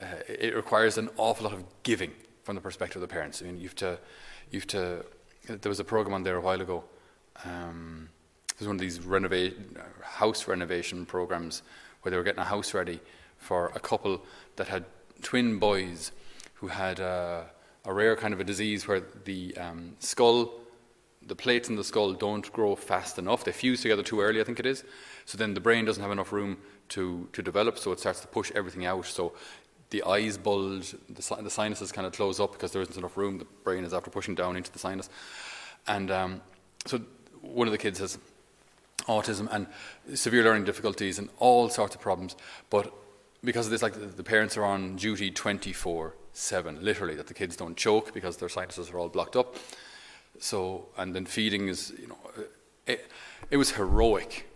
Uh, 0.00 0.06
it 0.28 0.54
requires 0.54 0.96
an 0.96 1.10
awful 1.16 1.44
lot 1.44 1.52
of 1.52 1.64
giving 1.82 2.12
from 2.48 2.54
the 2.54 2.62
perspective 2.62 3.02
of 3.02 3.06
the 3.06 3.12
parents. 3.12 3.42
I 3.42 3.44
mean, 3.44 3.60
you've 3.60 3.74
to, 3.74 3.98
you've 4.50 4.66
to. 4.68 5.04
There 5.44 5.68
was 5.68 5.80
a 5.80 5.84
program 5.84 6.14
on 6.14 6.22
there 6.22 6.36
a 6.36 6.40
while 6.40 6.62
ago. 6.62 6.82
Um, 7.44 8.08
it 8.48 8.58
was 8.58 8.66
one 8.66 8.76
of 8.76 8.80
these 8.80 9.00
renovate 9.00 9.54
house 10.00 10.48
renovation 10.48 11.04
programs 11.04 11.60
where 12.00 12.10
they 12.10 12.16
were 12.16 12.22
getting 12.22 12.40
a 12.40 12.46
house 12.46 12.72
ready 12.72 13.00
for 13.36 13.70
a 13.74 13.80
couple 13.80 14.22
that 14.56 14.66
had 14.66 14.86
twin 15.20 15.58
boys 15.58 16.10
who 16.54 16.68
had 16.68 17.00
a 17.00 17.50
rare 17.84 18.16
kind 18.16 18.32
of 18.32 18.40
a 18.40 18.44
disease 18.44 18.88
where 18.88 19.02
the 19.26 19.54
um, 19.58 19.94
skull, 19.98 20.50
the 21.26 21.36
plates 21.36 21.68
in 21.68 21.76
the 21.76 21.84
skull 21.84 22.14
don't 22.14 22.50
grow 22.50 22.74
fast 22.74 23.18
enough. 23.18 23.44
They 23.44 23.52
fuse 23.52 23.82
together 23.82 24.02
too 24.02 24.22
early, 24.22 24.40
I 24.40 24.44
think 24.44 24.58
it 24.58 24.64
is. 24.64 24.84
So 25.26 25.36
then 25.36 25.52
the 25.52 25.60
brain 25.60 25.84
doesn't 25.84 26.02
have 26.02 26.12
enough 26.12 26.32
room 26.32 26.56
to, 26.88 27.28
to 27.34 27.42
develop, 27.42 27.78
so 27.78 27.92
it 27.92 28.00
starts 28.00 28.20
to 28.20 28.26
push 28.26 28.50
everything 28.54 28.86
out. 28.86 29.04
So 29.04 29.34
the 29.90 30.02
eyes 30.02 30.36
bulge, 30.36 30.94
the, 31.08 31.42
the, 31.42 31.50
sinuses 31.50 31.92
kind 31.92 32.06
of 32.06 32.12
close 32.12 32.40
up 32.40 32.52
because 32.52 32.72
there 32.72 32.82
isn't 32.82 32.96
enough 32.96 33.16
room. 33.16 33.38
The 33.38 33.46
brain 33.64 33.84
is 33.84 33.94
after 33.94 34.10
pushing 34.10 34.34
down 34.34 34.56
into 34.56 34.70
the 34.70 34.78
sinus. 34.78 35.08
And 35.86 36.10
um, 36.10 36.40
so 36.84 37.00
one 37.40 37.66
of 37.66 37.72
the 37.72 37.78
kids 37.78 37.98
has 37.98 38.18
autism 39.06 39.48
and 39.50 39.66
severe 40.14 40.44
learning 40.44 40.64
difficulties 40.64 41.18
and 41.18 41.28
all 41.38 41.68
sorts 41.68 41.94
of 41.94 42.00
problems. 42.00 42.36
But 42.68 42.92
because 43.42 43.66
of 43.66 43.70
this, 43.70 43.82
like 43.82 44.16
the 44.16 44.24
parents 44.24 44.56
are 44.56 44.64
on 44.64 44.96
duty 44.96 45.30
24 45.30 46.14
7, 46.34 46.84
literally, 46.84 47.16
that 47.16 47.26
the 47.26 47.34
kids 47.34 47.56
don't 47.56 47.76
choke 47.76 48.14
because 48.14 48.36
their 48.36 48.48
sinuses 48.48 48.90
are 48.90 48.98
all 48.98 49.08
blocked 49.08 49.34
up. 49.34 49.56
So, 50.38 50.86
and 50.96 51.14
then 51.14 51.26
feeding 51.26 51.66
is, 51.66 51.92
you 51.98 52.06
know, 52.06 52.18
it, 52.86 53.10
it 53.50 53.56
was 53.56 53.72
heroic, 53.72 54.48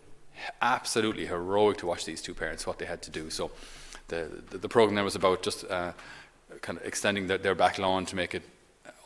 absolutely 0.61 1.26
heroic 1.26 1.79
to 1.79 1.87
watch 1.87 2.05
these 2.05 2.23
two 2.23 2.34
parents, 2.34 2.67
what 2.67 2.79
they 2.79 2.84
had 2.87 3.02
to 3.02 3.11
do. 3.11 3.31
So, 3.31 3.50
the, 4.12 4.43
the, 4.50 4.59
the 4.59 4.69
program 4.69 4.94
there 4.94 5.05
was 5.05 5.17
about 5.17 5.43
just 5.43 5.64
uh, 5.70 5.93
kind 6.61 6.79
of 6.79 6.85
extending 6.85 7.26
their, 7.26 7.38
their, 7.38 7.55
back 7.55 7.79
lawn 7.79 8.05
to 8.06 8.17
make 8.17 8.35
it 8.35 8.43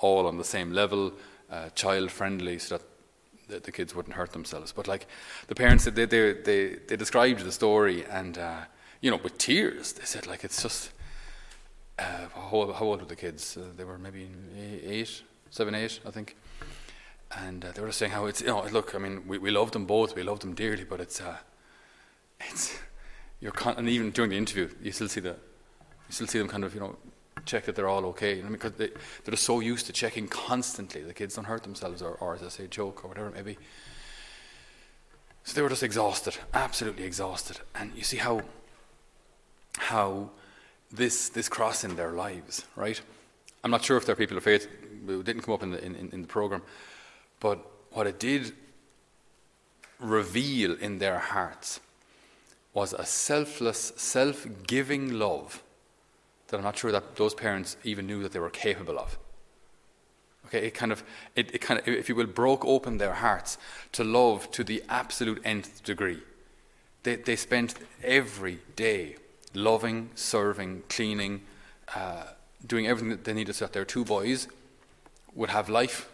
all 0.01 0.27
on 0.27 0.37
the 0.37 0.45
same 0.45 0.73
level, 0.73 1.13
uh, 1.51 1.69
child 1.71 2.11
friendly, 2.11 2.59
so 2.59 2.77
that 2.77 2.85
the, 3.49 3.61
the, 3.61 3.73
kids 3.73 3.95
wouldn't 3.95 4.17
hurt 4.17 4.33
themselves. 4.33 4.73
But 4.73 4.89
like 4.89 5.07
the 5.47 5.55
parents, 5.55 5.85
they 5.85 6.07
they 6.07 6.33
they, 6.33 6.75
they 6.89 6.97
described 6.97 7.41
the 7.41 7.53
story 7.53 8.05
and 8.07 8.37
uh, 8.37 8.63
you 9.01 9.11
know 9.11 9.21
with 9.23 9.39
tears. 9.39 9.93
They 9.93 10.05
said 10.05 10.27
like 10.27 10.45
it's 10.45 10.63
just. 10.63 10.91
Uh, 11.99 12.29
how, 12.35 12.73
how, 12.75 12.85
old 12.85 13.01
were 13.01 13.07
the 13.07 13.17
kids? 13.17 13.57
Uh, 13.57 13.63
they 13.75 13.83
were 13.83 13.97
maybe 13.97 14.29
eight, 14.85 15.23
seven, 15.49 15.75
eight, 15.75 15.99
I 16.05 16.11
think. 16.11 16.37
And 17.35 17.65
uh, 17.65 17.73
they 17.73 17.81
were 17.81 17.91
saying 17.91 18.13
how 18.13 18.27
it's 18.27 18.43
you 18.43 18.49
know 18.49 18.67
look. 18.71 18.95
I 18.95 18.99
mean, 18.99 19.27
we, 19.27 19.39
we 19.39 19.51
love 19.51 19.71
them 19.71 19.87
both. 19.87 20.15
We 20.15 20.23
love 20.23 20.41
them 20.41 20.53
dearly, 20.55 20.85
but 20.85 21.01
it's 21.01 21.23
it's 22.41 22.79
you're 23.41 23.53
con- 23.53 23.77
and 23.77 23.89
even 23.89 24.11
during 24.11 24.31
the 24.31 24.37
interview, 24.37 24.69
you 24.83 24.93
still 24.93 25.09
see 25.09 25.21
the, 25.21 25.31
you 25.31 26.11
still 26.11 26.27
see 26.27 26.39
them 26.39 26.49
kind 26.49 26.65
of, 26.65 26.75
you 26.75 26.81
know, 26.81 26.97
check 27.45 27.65
that 27.65 27.77
they're 27.77 27.89
all 27.89 28.05
okay. 28.07 28.41
because 28.41 28.73
they, 28.73 28.91
they're 29.25 29.37
so 29.37 29.61
used 29.61 29.87
to 29.87 29.93
checking 29.93 30.27
constantly. 30.27 31.03
The 31.03 31.15
kids 31.15 31.37
don't 31.37 31.45
hurt 31.45 31.63
themselves, 31.63 32.03
or, 32.03 32.13
or 32.15 32.35
as 32.35 32.43
I 32.43 32.49
say, 32.49 32.67
joke 32.67 33.05
or 33.05 33.09
whatever 33.09 33.29
it 33.29 33.35
may 33.35 33.43
be. 33.43 33.59
So 35.45 35.55
they 35.55 35.63
were 35.63 35.69
just 35.69 35.85
exhausted, 35.85 36.37
absolutely 36.55 37.05
exhausted. 37.05 37.59
And 37.75 37.93
you 37.95 38.03
see 38.03 38.17
how, 38.17 38.43
how 39.79 40.31
this 40.91 41.29
this 41.29 41.49
cross 41.49 41.85
in 41.85 41.97
their 41.97 42.13
lives, 42.13 42.65
right? 42.75 43.01
I'm 43.63 43.71
not 43.71 43.85
sure 43.85 43.97
if 43.97 44.07
they're 44.07 44.17
people 44.17 44.37
of 44.37 44.45
faith. 44.45 44.69
It 45.09 45.25
didn't 45.25 45.43
come 45.43 45.55
up 45.55 45.63
in 45.63 45.71
the 45.71 45.85
in, 45.85 45.95
in 46.13 46.23
the 46.23 46.29
program, 46.29 46.63
but 47.39 47.65
what 47.93 48.07
it 48.07 48.19
did 48.19 48.53
reveal 50.01 50.73
in 50.75 50.99
their 50.99 51.19
hearts 51.19 51.81
was 52.77 52.93
a 52.93 53.07
selfless, 53.07 53.95
self 53.97 54.47
giving 54.67 55.19
love 55.19 55.63
that 56.49 56.59
I'm 56.59 56.63
not 56.63 56.77
sure 56.77 56.93
that 56.93 57.17
those 57.17 57.33
parents 57.33 57.79
even 57.85 58.07
knew 58.07 58.23
that 58.23 58.33
they 58.33 58.39
were 58.39 58.51
capable 58.51 58.99
of. 58.99 59.19
Okay, 60.45 60.67
it 60.67 60.75
kind 60.75 60.93
of, 60.93 61.03
it, 61.35 61.55
it 61.55 61.63
kind 61.63 61.81
of, 61.81 61.89
if 61.89 62.11
you 62.11 62.15
will, 62.15 62.27
broke 62.27 62.67
open 62.67 62.99
their 62.99 63.15
hearts 63.15 63.57
to 63.93 64.05
love 64.05 64.51
to 64.51 64.63
the 64.63 64.83
absolute 64.91 65.41
nth 65.43 65.83
degree. 65.85 66.21
They, 67.03 67.17
they 67.17 67.35
spent 67.35 67.75
every 68.05 68.59
day 68.77 69.17
loving, 69.55 70.11
serving, 70.15 70.83
cleaning, 70.91 71.45
uh, 71.95 72.25
doing 72.67 72.87
everything 72.87 73.09
that 73.09 73.25
they 73.25 73.33
needed 73.33 73.55
so 73.55 73.65
that 73.65 73.73
their 73.73 73.87
two 73.87 74.05
boys 74.05 74.49
would 75.35 75.49
have 75.49 75.71
life, 75.71 76.11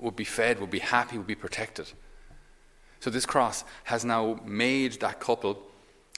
would 0.00 0.16
be 0.16 0.24
fed, 0.24 0.58
would 0.60 0.70
be 0.70 0.80
happy, 0.80 1.18
would 1.18 1.28
be 1.28 1.36
protected. 1.36 1.92
So 3.00 3.10
this 3.10 3.26
cross 3.26 3.64
has 3.84 4.04
now 4.04 4.40
made 4.44 5.00
that 5.00 5.20
couple 5.20 5.62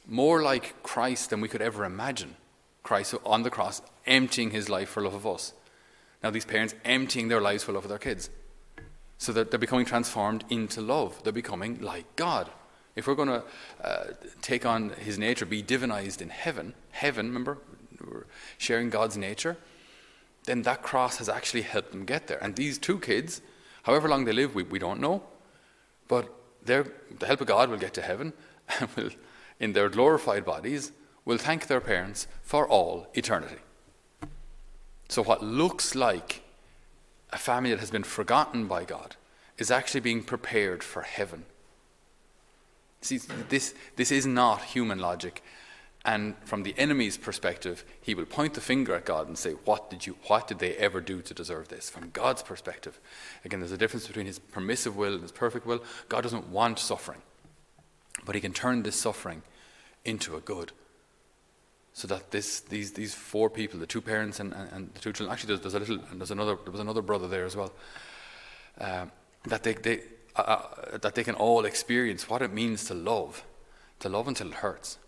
more 0.06 0.42
like 0.42 0.82
Christ 0.82 1.30
than 1.30 1.40
we 1.40 1.48
could 1.48 1.62
ever 1.62 1.84
imagine. 1.84 2.36
Christ 2.82 3.14
on 3.24 3.44
the 3.44 3.50
cross, 3.50 3.80
emptying 4.06 4.50
his 4.50 4.68
life 4.68 4.88
for 4.88 5.02
love 5.02 5.14
of 5.14 5.26
us. 5.26 5.52
Now 6.22 6.30
these 6.30 6.44
parents 6.44 6.74
emptying 6.84 7.28
their 7.28 7.40
lives 7.40 7.62
for 7.62 7.72
love 7.72 7.84
of 7.84 7.88
their 7.88 7.98
kids. 7.98 8.30
So 9.18 9.32
that 9.32 9.50
they're 9.50 9.60
becoming 9.60 9.86
transformed 9.86 10.44
into 10.50 10.80
love. 10.80 11.22
They're 11.22 11.32
becoming 11.32 11.80
like 11.80 12.16
God. 12.16 12.50
If 12.96 13.06
we're 13.06 13.14
going 13.14 13.28
to 13.28 13.44
uh, 13.82 14.04
take 14.42 14.66
on 14.66 14.90
his 14.90 15.18
nature, 15.18 15.46
be 15.46 15.62
divinized 15.62 16.20
in 16.20 16.28
heaven, 16.28 16.74
heaven, 16.90 17.26
remember, 17.28 17.58
we're 18.04 18.26
sharing 18.58 18.90
God's 18.90 19.16
nature, 19.16 19.56
then 20.44 20.62
that 20.62 20.82
cross 20.82 21.18
has 21.18 21.28
actually 21.28 21.62
helped 21.62 21.92
them 21.92 22.04
get 22.04 22.26
there. 22.26 22.42
And 22.42 22.56
these 22.56 22.78
two 22.78 22.98
kids, 22.98 23.40
however 23.84 24.08
long 24.08 24.24
they 24.24 24.32
live, 24.32 24.54
we, 24.54 24.64
we 24.64 24.80
don't 24.80 25.00
know, 25.00 25.22
but 26.08 26.34
the 26.64 26.90
help 27.26 27.40
of 27.40 27.46
God 27.46 27.70
will 27.70 27.78
get 27.78 27.94
to 27.94 28.02
heaven 28.02 28.32
and 28.80 28.88
will, 28.96 29.10
in 29.58 29.72
their 29.72 29.88
glorified 29.88 30.44
bodies, 30.44 30.92
will 31.24 31.38
thank 31.38 31.66
their 31.66 31.80
parents 31.80 32.26
for 32.42 32.68
all 32.68 33.06
eternity. 33.14 33.58
So, 35.08 35.22
what 35.22 35.42
looks 35.42 35.94
like 35.94 36.42
a 37.32 37.38
family 37.38 37.70
that 37.70 37.80
has 37.80 37.90
been 37.90 38.04
forgotten 38.04 38.66
by 38.66 38.84
God 38.84 39.16
is 39.58 39.70
actually 39.70 40.00
being 40.00 40.22
prepared 40.22 40.82
for 40.82 41.02
heaven. 41.02 41.44
See, 43.00 43.18
this, 43.48 43.74
this 43.96 44.12
is 44.12 44.26
not 44.26 44.62
human 44.62 44.98
logic. 44.98 45.42
And 46.04 46.34
from 46.44 46.64
the 46.64 46.74
enemy's 46.76 47.16
perspective, 47.16 47.84
he 48.00 48.14
will 48.14 48.24
point 48.24 48.54
the 48.54 48.60
finger 48.60 48.94
at 48.94 49.04
God 49.04 49.28
and 49.28 49.38
say, 49.38 49.52
what 49.52 49.88
did, 49.88 50.04
you, 50.04 50.16
what 50.26 50.48
did 50.48 50.58
they 50.58 50.74
ever 50.76 51.00
do 51.00 51.22
to 51.22 51.32
deserve 51.32 51.68
this? 51.68 51.88
From 51.88 52.10
God's 52.10 52.42
perspective, 52.42 52.98
again, 53.44 53.60
there's 53.60 53.72
a 53.72 53.78
difference 53.78 54.08
between 54.08 54.26
his 54.26 54.40
permissive 54.40 54.96
will 54.96 55.12
and 55.12 55.22
his 55.22 55.30
perfect 55.30 55.64
will. 55.64 55.82
God 56.08 56.22
doesn't 56.22 56.48
want 56.48 56.80
suffering, 56.80 57.22
but 58.24 58.34
he 58.34 58.40
can 58.40 58.52
turn 58.52 58.82
this 58.82 58.96
suffering 58.96 59.42
into 60.04 60.34
a 60.34 60.40
good. 60.40 60.72
So 61.92 62.08
that 62.08 62.32
this, 62.32 62.60
these, 62.60 62.92
these 62.92 63.14
four 63.14 63.48
people, 63.48 63.78
the 63.78 63.86
two 63.86 64.00
parents 64.00 64.40
and, 64.40 64.52
and, 64.54 64.72
and 64.72 64.94
the 64.94 65.00
two 65.00 65.12
children, 65.12 65.32
actually, 65.32 65.54
there's, 65.54 65.60
there's, 65.60 65.74
a 65.74 65.78
little, 65.78 66.00
and 66.10 66.20
there's 66.20 66.32
another, 66.32 66.56
there 66.64 66.72
was 66.72 66.80
another 66.80 67.02
brother 67.02 67.28
there 67.28 67.44
as 67.44 67.54
well, 67.54 67.72
uh, 68.80 69.06
that, 69.44 69.62
they, 69.62 69.74
they, 69.74 70.00
uh, 70.34 70.40
uh, 70.40 70.98
that 70.98 71.14
they 71.14 71.22
can 71.22 71.36
all 71.36 71.64
experience 71.64 72.28
what 72.28 72.42
it 72.42 72.52
means 72.52 72.86
to 72.86 72.94
love, 72.94 73.44
to 74.00 74.08
love 74.08 74.26
until 74.26 74.48
it 74.48 74.54
hurts 74.54 74.98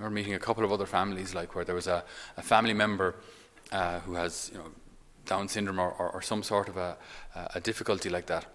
I 0.00 0.02
remember 0.04 0.14
meeting 0.14 0.34
a 0.34 0.38
couple 0.38 0.64
of 0.64 0.72
other 0.72 0.86
families, 0.86 1.34
like 1.34 1.54
where 1.54 1.62
there 1.62 1.74
was 1.74 1.86
a, 1.86 2.02
a 2.38 2.42
family 2.42 2.72
member 2.72 3.16
uh, 3.70 4.00
who 4.00 4.14
has, 4.14 4.50
you 4.50 4.58
know, 4.58 4.64
Down 5.26 5.46
syndrome 5.46 5.78
or, 5.78 5.90
or, 5.90 6.10
or 6.10 6.22
some 6.22 6.42
sort 6.42 6.70
of 6.70 6.78
a, 6.78 6.96
a 7.54 7.60
difficulty 7.60 8.08
like 8.08 8.24
that. 8.26 8.46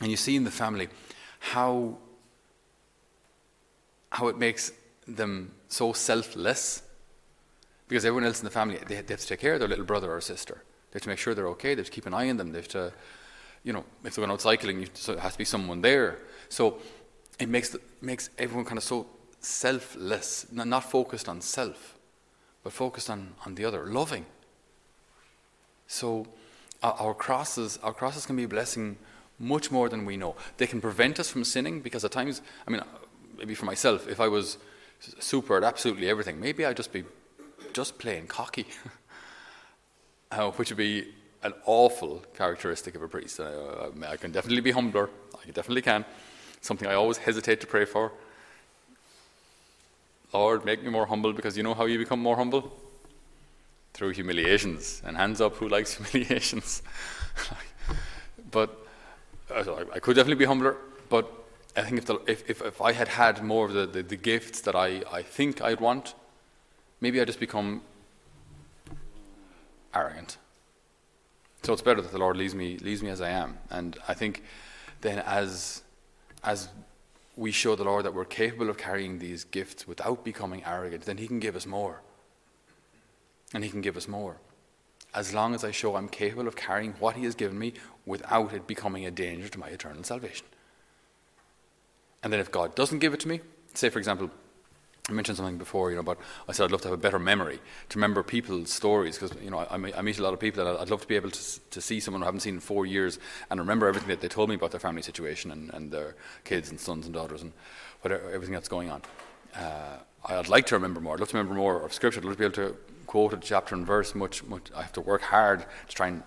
And 0.00 0.10
you 0.10 0.16
see 0.16 0.34
in 0.34 0.42
the 0.42 0.50
family 0.50 0.88
how, 1.38 1.98
how 4.10 4.26
it 4.26 4.36
makes 4.36 4.72
them 5.06 5.52
so 5.68 5.92
selfless 5.92 6.82
because 7.86 8.04
everyone 8.04 8.24
else 8.24 8.40
in 8.40 8.44
the 8.44 8.50
family 8.50 8.78
they, 8.88 9.00
they, 9.00 9.14
have 9.14 9.20
to 9.20 9.26
take 9.26 9.38
care 9.38 9.54
of 9.54 9.60
their 9.60 9.68
little 9.68 9.84
brother 9.84 10.10
or 10.10 10.20
sister. 10.20 10.64
They 10.90 10.96
have 10.96 11.02
to 11.02 11.08
make 11.10 11.18
sure 11.18 11.32
they're 11.32 11.48
okay. 11.50 11.76
They 11.76 11.80
have 11.80 11.86
to 11.86 11.92
keep 11.92 12.06
an 12.06 12.14
eye 12.14 12.28
on 12.28 12.38
them. 12.38 12.50
They 12.50 12.58
have 12.58 12.68
to, 12.68 12.92
you 13.62 13.72
know, 13.72 13.84
if 14.02 14.16
they're 14.16 14.26
going 14.26 14.32
out 14.32 14.40
cycling, 14.40 14.88
so 14.94 15.12
it 15.12 15.20
has 15.20 15.32
to 15.32 15.38
be 15.38 15.44
someone 15.44 15.80
there. 15.80 16.18
So 16.48 16.78
it 17.38 17.48
makes 17.48 17.70
the, 17.70 17.80
makes 18.00 18.30
everyone 18.36 18.64
kind 18.64 18.78
of 18.78 18.84
so 18.84 19.06
selfless, 19.40 20.46
not 20.50 20.84
focused 20.84 21.28
on 21.28 21.40
self, 21.40 21.96
but 22.62 22.72
focused 22.72 23.10
on, 23.10 23.34
on 23.46 23.54
the 23.54 23.64
other, 23.64 23.86
loving. 23.86 24.26
So 25.86 26.26
our 26.82 27.14
crosses, 27.14 27.78
our 27.82 27.92
crosses 27.92 28.26
can 28.26 28.36
be 28.36 28.44
a 28.44 28.48
blessing 28.48 28.98
much 29.38 29.70
more 29.70 29.88
than 29.88 30.04
we 30.04 30.16
know. 30.16 30.34
They 30.56 30.66
can 30.66 30.80
prevent 30.80 31.18
us 31.18 31.30
from 31.30 31.44
sinning 31.44 31.80
because 31.80 32.04
at 32.04 32.12
times, 32.12 32.42
I 32.66 32.70
mean, 32.70 32.82
maybe 33.36 33.54
for 33.54 33.64
myself, 33.64 34.08
if 34.08 34.20
I 34.20 34.28
was 34.28 34.58
super 35.18 35.56
at 35.56 35.64
absolutely 35.64 36.08
everything, 36.08 36.40
maybe 36.40 36.64
I'd 36.64 36.76
just 36.76 36.92
be 36.92 37.04
just 37.72 37.98
plain 37.98 38.26
cocky, 38.26 38.66
uh, 40.30 40.50
which 40.52 40.70
would 40.70 40.78
be 40.78 41.14
an 41.42 41.54
awful 41.66 42.22
characteristic 42.34 42.94
of 42.94 43.02
a 43.02 43.08
priest. 43.08 43.38
Uh, 43.38 43.90
I 44.06 44.16
can 44.16 44.32
definitely 44.32 44.60
be 44.60 44.72
humbler. 44.72 45.08
I 45.34 45.50
definitely 45.50 45.82
can. 45.82 46.04
Something 46.60 46.88
I 46.88 46.94
always 46.94 47.18
hesitate 47.18 47.60
to 47.60 47.66
pray 47.66 47.84
for. 47.84 48.12
Lord, 50.32 50.64
make 50.64 50.82
me 50.82 50.90
more 50.90 51.06
humble 51.06 51.32
because 51.32 51.56
you 51.56 51.62
know 51.62 51.74
how 51.74 51.86
you 51.86 51.98
become 51.98 52.20
more 52.20 52.36
humble? 52.36 52.76
Through 53.94 54.10
humiliations. 54.10 55.02
And 55.04 55.16
hands 55.16 55.40
up, 55.40 55.56
who 55.56 55.68
likes 55.68 55.94
humiliations? 56.12 56.82
but 58.50 58.86
uh, 59.50 59.84
I 59.94 59.98
could 59.98 60.16
definitely 60.16 60.38
be 60.38 60.44
humbler, 60.44 60.76
but 61.08 61.32
I 61.76 61.82
think 61.82 61.98
if, 61.98 62.06
the, 62.06 62.20
if, 62.26 62.48
if, 62.50 62.60
if, 62.60 62.82
I 62.82 62.92
had 62.92 63.08
had 63.08 63.42
more 63.42 63.66
of 63.66 63.72
the, 63.72 63.86
the, 63.86 64.02
the, 64.02 64.16
gifts 64.16 64.60
that 64.62 64.74
I, 64.74 65.02
I 65.12 65.22
think 65.22 65.62
I'd 65.62 65.80
want, 65.80 66.14
maybe 67.00 67.20
I'd 67.20 67.26
just 67.26 67.40
become 67.40 67.82
arrogant. 69.94 70.36
So 71.62 71.72
it's 71.72 71.82
better 71.82 72.00
that 72.00 72.12
the 72.12 72.18
Lord 72.18 72.36
leaves 72.36 72.54
me, 72.54 72.78
leaves 72.78 73.02
me 73.02 73.10
as 73.10 73.20
I 73.20 73.30
am. 73.30 73.58
And 73.70 73.96
I 74.06 74.14
think 74.14 74.42
then 75.00 75.20
as, 75.20 75.82
as 76.42 76.68
we 77.38 77.52
show 77.52 77.76
the 77.76 77.84
Lord 77.84 78.04
that 78.04 78.14
we're 78.14 78.24
capable 78.24 78.68
of 78.68 78.78
carrying 78.78 79.20
these 79.20 79.44
gifts 79.44 79.86
without 79.86 80.24
becoming 80.24 80.64
arrogant, 80.66 81.04
then 81.04 81.18
He 81.18 81.28
can 81.28 81.38
give 81.38 81.54
us 81.54 81.66
more. 81.66 82.02
And 83.54 83.62
He 83.62 83.70
can 83.70 83.80
give 83.80 83.96
us 83.96 84.08
more. 84.08 84.38
As 85.14 85.32
long 85.32 85.54
as 85.54 85.62
I 85.62 85.70
show 85.70 85.94
I'm 85.94 86.08
capable 86.08 86.48
of 86.48 86.56
carrying 86.56 86.94
what 86.94 87.14
He 87.14 87.22
has 87.24 87.36
given 87.36 87.56
me 87.56 87.74
without 88.04 88.52
it 88.52 88.66
becoming 88.66 89.06
a 89.06 89.12
danger 89.12 89.48
to 89.48 89.58
my 89.58 89.68
eternal 89.68 90.02
salvation. 90.02 90.46
And 92.24 92.32
then 92.32 92.40
if 92.40 92.50
God 92.50 92.74
doesn't 92.74 92.98
give 92.98 93.14
it 93.14 93.20
to 93.20 93.28
me, 93.28 93.40
say 93.72 93.88
for 93.88 94.00
example, 94.00 94.30
I 95.08 95.12
mentioned 95.12 95.38
something 95.38 95.56
before, 95.56 95.90
you 95.90 95.96
know, 95.96 96.02
but 96.02 96.18
I 96.48 96.52
said 96.52 96.64
I'd 96.64 96.70
love 96.70 96.82
to 96.82 96.88
have 96.88 96.98
a 96.98 97.00
better 97.00 97.18
memory 97.18 97.60
to 97.88 97.98
remember 97.98 98.22
people's 98.22 98.70
stories 98.70 99.18
because 99.18 99.34
you 99.42 99.50
know 99.50 99.60
I, 99.60 99.74
I, 99.74 100.02
meet 100.02 100.18
a 100.18 100.22
lot 100.22 100.34
of 100.34 100.40
people 100.40 100.66
and 100.66 100.78
I'd 100.78 100.90
love 100.90 101.00
to 101.00 101.08
be 101.08 101.16
able 101.16 101.30
to, 101.30 101.60
to 101.70 101.80
see 101.80 101.98
someone 101.98 102.22
I 102.22 102.26
haven't 102.26 102.40
seen 102.40 102.54
in 102.54 102.60
four 102.60 102.84
years 102.84 103.18
and 103.50 103.58
remember 103.58 103.88
everything 103.88 104.10
that 104.10 104.20
they 104.20 104.28
told 104.28 104.50
me 104.50 104.54
about 104.54 104.70
their 104.70 104.80
family 104.80 105.00
situation 105.00 105.50
and, 105.50 105.72
and 105.72 105.90
their 105.90 106.14
kids 106.44 106.68
and 106.68 106.78
sons 106.78 107.06
and 107.06 107.14
daughters 107.14 107.40
and 107.40 107.52
whatever 108.02 108.30
everything 108.30 108.52
that's 108.52 108.68
going 108.68 108.90
on. 108.90 109.00
Uh, 109.56 109.96
I'd 110.26 110.48
like 110.48 110.66
to 110.66 110.74
remember 110.74 111.00
more. 111.00 111.14
I'd 111.14 111.20
love 111.20 111.30
to 111.30 111.38
remember 111.38 111.54
more 111.54 111.82
of 111.82 111.94
Scripture. 111.94 112.20
I'd 112.20 112.26
love 112.26 112.34
to 112.34 112.38
be 112.38 112.44
able 112.44 112.70
to 112.70 112.76
quote 113.06 113.32
a 113.32 113.38
chapter 113.38 113.74
and 113.74 113.86
verse. 113.86 114.14
Much, 114.14 114.44
much. 114.44 114.70
I 114.76 114.82
have 114.82 114.92
to 114.92 115.00
work 115.00 115.22
hard 115.22 115.60
to 115.88 115.94
try 115.94 116.08
and 116.08 116.22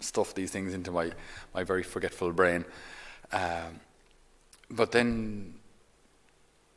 stuff 0.00 0.34
these 0.34 0.50
things 0.50 0.74
into 0.74 0.90
my 0.90 1.12
my 1.54 1.62
very 1.62 1.84
forgetful 1.84 2.32
brain. 2.32 2.64
Um, 3.30 3.78
but 4.70 4.90
then, 4.90 5.54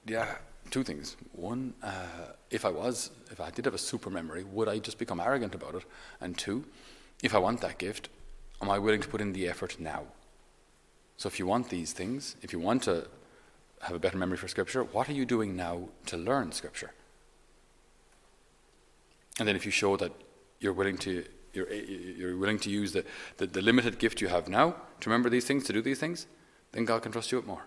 yeah 0.05 0.35
two 0.71 0.83
things. 0.83 1.17
One, 1.33 1.73
uh, 1.81 2.33
if 2.49 2.65
I 2.65 2.69
was, 2.69 3.11
if 3.31 3.39
I 3.39 3.49
did 3.49 3.65
have 3.65 3.73
a 3.73 3.79
super 3.79 4.09
memory, 4.09 4.43
would 4.43 4.67
I 4.67 4.79
just 4.79 4.97
become 4.97 5.19
arrogant 5.19 5.55
about 5.55 5.75
it? 5.75 5.83
And 6.21 6.37
two, 6.37 6.65
if 7.23 7.33
I 7.33 7.39
want 7.39 7.61
that 7.61 7.77
gift, 7.77 8.09
am 8.61 8.69
I 8.69 8.79
willing 8.79 9.01
to 9.01 9.07
put 9.07 9.21
in 9.21 9.33
the 9.33 9.47
effort 9.47 9.79
now? 9.79 10.03
So 11.17 11.27
if 11.27 11.39
you 11.39 11.47
want 11.47 11.69
these 11.69 11.93
things, 11.93 12.35
if 12.41 12.53
you 12.53 12.59
want 12.59 12.83
to 12.83 13.07
have 13.81 13.95
a 13.95 13.99
better 13.99 14.17
memory 14.17 14.37
for 14.37 14.47
Scripture, 14.47 14.83
what 14.83 15.09
are 15.09 15.13
you 15.13 15.25
doing 15.25 15.55
now 15.55 15.89
to 16.07 16.17
learn 16.17 16.51
Scripture? 16.51 16.91
And 19.39 19.47
then 19.47 19.55
if 19.55 19.65
you 19.65 19.71
show 19.71 19.97
that 19.97 20.11
you're 20.59 20.73
willing 20.73 20.97
to 20.99 21.23
you're, 21.53 21.71
you're 21.73 22.37
willing 22.37 22.59
to 22.59 22.69
use 22.69 22.91
the, 22.91 23.03
the, 23.37 23.47
the 23.47 23.61
limited 23.61 23.97
gift 23.97 24.21
you 24.21 24.27
have 24.27 24.47
now 24.47 24.75
to 24.99 25.09
remember 25.09 25.29
these 25.29 25.45
things, 25.45 25.63
to 25.65 25.73
do 25.73 25.81
these 25.81 25.99
things, 25.99 26.27
then 26.71 26.85
God 26.85 27.01
can 27.01 27.11
trust 27.11 27.31
you 27.31 27.37
with 27.39 27.47
more. 27.47 27.65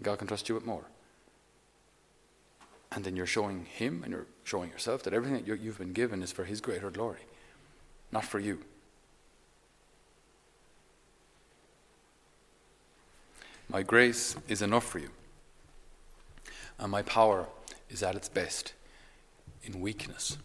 God 0.00 0.18
can 0.18 0.28
trust 0.28 0.48
you 0.48 0.54
with 0.54 0.64
more. 0.64 0.84
And 2.94 3.04
then 3.04 3.16
you're 3.16 3.26
showing 3.26 3.64
Him 3.64 4.02
and 4.04 4.12
you're 4.12 4.26
showing 4.44 4.70
yourself 4.70 5.02
that 5.02 5.12
everything 5.12 5.44
that 5.44 5.60
you've 5.60 5.78
been 5.78 5.92
given 5.92 6.22
is 6.22 6.30
for 6.30 6.44
His 6.44 6.60
greater 6.60 6.90
glory, 6.90 7.26
not 8.12 8.24
for 8.24 8.38
you. 8.38 8.60
My 13.68 13.82
grace 13.82 14.36
is 14.46 14.62
enough 14.62 14.84
for 14.84 14.98
you, 14.98 15.08
and 16.78 16.92
my 16.92 17.02
power 17.02 17.48
is 17.90 18.02
at 18.02 18.14
its 18.14 18.28
best 18.28 18.74
in 19.64 19.80
weakness. 19.80 20.36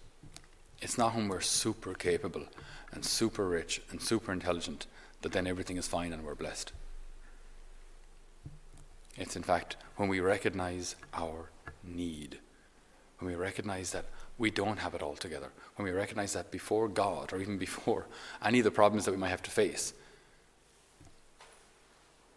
It's 0.81 0.97
not 0.97 1.15
when 1.15 1.27
we're 1.27 1.41
super 1.41 1.93
capable 1.93 2.45
and 2.91 3.05
super 3.05 3.47
rich 3.47 3.81
and 3.91 4.01
super 4.01 4.31
intelligent 4.31 4.87
that 5.21 5.33
then 5.33 5.45
everything 5.45 5.77
is 5.77 5.87
fine 5.87 6.13
and 6.13 6.23
we're 6.23 6.35
blessed. 6.35 6.71
It's 9.17 9.35
in 9.35 9.43
fact 9.43 9.75
when 9.97 10.07
we 10.07 10.21
recognize 10.21 10.95
our 11.13 11.49
need. 11.96 12.39
When 13.19 13.29
we 13.29 13.36
recognize 13.36 13.91
that 13.91 14.05
we 14.38 14.50
don't 14.50 14.79
have 14.79 14.96
it 14.96 15.01
all 15.01 15.15
together, 15.15 15.50
when 15.75 15.86
we 15.86 15.91
recognize 15.91 16.34
that 16.34 16.51
before 16.51 16.88
God 16.88 17.34
or 17.34 17.41
even 17.41 17.58
before 17.58 18.05
any 18.43 18.60
of 18.60 18.63
the 18.63 18.72
problems 18.72 19.05
that 19.05 19.12
we 19.12 19.17
might 19.17 19.29
have 19.29 19.43
to 19.43 19.51
face, 19.51 19.93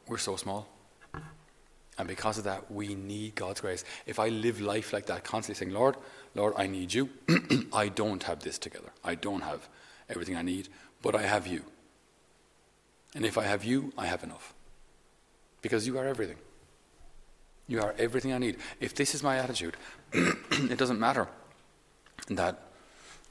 we're 0.09 0.19
so 0.19 0.37
small. 0.37 0.69
And 1.99 2.09
because 2.09 2.39
of 2.39 2.45
that, 2.45 2.71
we 2.71 2.95
need 2.95 3.35
God's 3.35 3.61
grace. 3.61 3.85
If 4.07 4.19
I 4.19 4.29
live 4.29 4.61
life 4.61 4.93
like 4.93 5.07
that, 5.07 5.25
constantly 5.25 5.59
saying, 5.59 5.75
Lord, 5.75 5.97
Lord, 6.35 6.55
I 6.57 6.67
need 6.67 6.93
you. 6.93 7.11
I 7.73 7.89
don't 7.89 8.23
have 8.25 8.41
this 8.41 8.59
together. 8.59 8.91
I 9.05 9.15
don't 9.15 9.43
have 9.43 9.69
everything 10.09 10.37
I 10.37 10.43
need, 10.43 10.69
but 11.03 11.15
I 11.15 11.23
have 11.23 11.47
you. 11.47 11.65
And 13.15 13.27
if 13.27 13.37
I 13.37 13.45
have 13.45 13.63
you, 13.63 13.93
I 13.97 14.07
have 14.07 14.25
enough. 14.25 14.55
Because 15.61 15.87
you 15.87 15.99
are 15.99 16.07
everything. 16.07 16.37
You 17.69 17.81
are 17.81 17.95
everything 17.99 18.33
I 18.33 18.39
need. 18.39 18.57
If 18.81 18.95
this 18.95 19.15
is 19.15 19.23
my 19.23 19.39
attitude, 19.39 19.77
it 20.13 20.79
doesn't 20.79 21.01
matter 21.01 21.29
that 22.29 22.61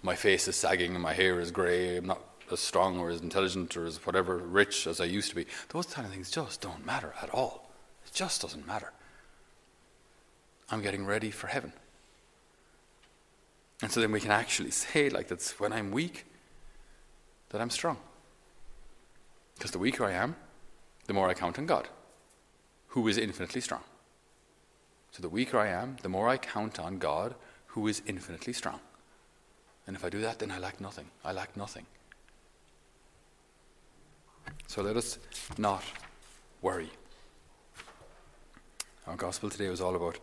my 0.01 0.15
face 0.15 0.47
is 0.47 0.55
sagging 0.55 0.93
and 0.93 1.03
my 1.03 1.13
hair 1.13 1.39
is 1.39 1.51
grey, 1.51 1.97
I'm 1.97 2.07
not 2.07 2.21
as 2.51 2.59
strong 2.59 2.99
or 2.99 3.09
as 3.09 3.21
intelligent 3.21 3.75
or 3.77 3.85
as 3.85 4.05
whatever 4.05 4.37
rich 4.37 4.87
as 4.87 4.99
I 4.99 5.05
used 5.05 5.29
to 5.29 5.35
be. 5.35 5.45
Those 5.69 5.85
kind 5.85 6.05
of 6.05 6.13
things 6.13 6.31
just 6.31 6.61
don't 6.61 6.85
matter 6.85 7.13
at 7.21 7.29
all. 7.29 7.71
It 8.05 8.13
just 8.13 8.41
doesn't 8.41 8.65
matter. 8.65 8.91
I'm 10.69 10.81
getting 10.81 11.05
ready 11.05 11.31
for 11.31 11.47
heaven. 11.47 11.73
And 13.81 13.91
so 13.91 13.99
then 13.99 14.11
we 14.11 14.19
can 14.19 14.31
actually 14.31 14.71
say, 14.71 15.09
like, 15.09 15.27
that's 15.27 15.59
when 15.59 15.73
I'm 15.73 15.91
weak, 15.91 16.25
that 17.49 17.61
I'm 17.61 17.69
strong. 17.69 17.97
Because 19.55 19.71
the 19.71 19.79
weaker 19.79 20.05
I 20.05 20.11
am, 20.11 20.35
the 21.07 21.13
more 21.13 21.29
I 21.29 21.33
count 21.33 21.59
on 21.59 21.65
God, 21.65 21.89
who 22.89 23.07
is 23.07 23.17
infinitely 23.17 23.61
strong. 23.61 23.81
So 25.11 25.21
the 25.21 25.29
weaker 25.29 25.59
I 25.59 25.67
am, 25.67 25.97
the 26.01 26.09
more 26.09 26.29
I 26.29 26.37
count 26.37 26.79
on 26.79 26.97
God, 26.97 27.35
who 27.67 27.87
is 27.87 28.01
infinitely 28.05 28.53
strong. 28.53 28.79
And 29.85 29.95
if 29.95 30.05
I 30.05 30.09
do 30.09 30.21
that, 30.21 30.39
then 30.39 30.51
I 30.51 30.57
lack 30.57 30.79
nothing. 30.79 31.05
I 31.23 31.31
lack 31.31 31.57
nothing. 31.57 31.85
So 34.67 34.81
let 34.81 34.95
us 34.95 35.19
not 35.57 35.83
worry. 36.61 36.89
Our 39.07 39.15
gospel 39.15 39.49
today 39.49 39.69
was 39.69 39.81
all 39.81 39.95
about 39.95 40.19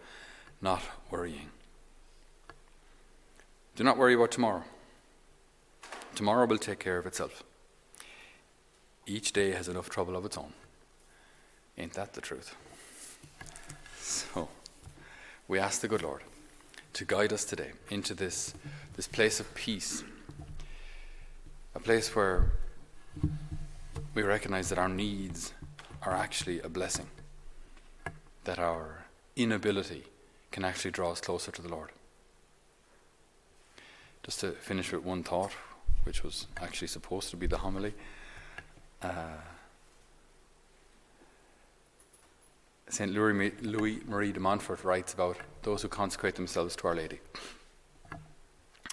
not 0.62 0.82
worrying. 1.10 1.50
Do 3.76 3.84
not 3.84 3.98
worry 3.98 4.14
about 4.14 4.30
tomorrow. 4.30 4.64
Tomorrow 6.14 6.46
will 6.46 6.58
take 6.58 6.78
care 6.78 6.98
of 6.98 7.06
itself. 7.06 7.44
Each 9.06 9.32
day 9.32 9.52
has 9.52 9.68
enough 9.68 9.88
trouble 9.88 10.16
of 10.16 10.24
its 10.24 10.36
own. 10.36 10.52
Ain't 11.76 11.92
that 11.94 12.14
the 12.14 12.20
truth? 12.20 12.56
So, 14.00 14.48
we 15.48 15.58
ask 15.58 15.80
the 15.80 15.88
good 15.88 16.02
Lord 16.02 16.22
to 16.92 17.04
guide 17.06 17.32
us 17.32 17.44
today 17.44 17.72
into 17.90 18.12
this, 18.12 18.54
this 18.96 19.08
place 19.08 19.40
of 19.40 19.52
peace, 19.54 20.04
a 21.74 21.80
place 21.80 22.14
where 22.14 22.52
we 24.14 24.22
recognize 24.22 24.68
that 24.68 24.78
our 24.78 24.88
needs 24.90 25.54
are 26.02 26.12
actually 26.12 26.60
a 26.60 26.68
blessing, 26.68 27.06
that 28.44 28.58
our 28.58 29.06
inability 29.36 30.04
can 30.50 30.64
actually 30.64 30.90
draw 30.90 31.12
us 31.12 31.20
closer 31.20 31.50
to 31.50 31.62
the 31.62 31.68
Lord. 31.68 31.90
Just 34.22 34.40
to 34.40 34.52
finish 34.52 34.92
with 34.92 35.02
one 35.02 35.22
thought, 35.22 35.52
which 36.04 36.22
was 36.22 36.46
actually 36.58 36.88
supposed 36.88 37.30
to 37.30 37.36
be 37.36 37.46
the 37.46 37.58
homily. 37.58 37.94
Uh, 39.00 39.38
St. 42.90 43.12
Louis, 43.12 43.52
Louis 43.60 44.00
Marie 44.06 44.32
de 44.32 44.40
Montfort 44.40 44.82
writes 44.82 45.12
about 45.12 45.36
those 45.62 45.82
who 45.82 45.88
consecrate 45.88 46.36
themselves 46.36 46.74
to 46.76 46.88
Our 46.88 46.94
Lady. 46.94 47.20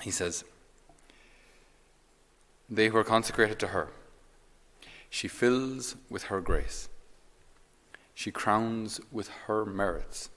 He 0.02 0.12
says, 0.12 0.44
They 2.70 2.90
who 2.90 2.98
are 2.98 3.06
consecrated 3.06 3.58
to 3.60 3.68
her, 3.68 3.90
she 5.10 5.30
fills 5.30 5.96
with 6.10 6.24
her 6.24 6.42
grace, 6.42 6.90
she 8.14 8.32
crowns 8.32 9.00
with 9.12 9.30
her 9.48 9.66
merits, 9.66 10.30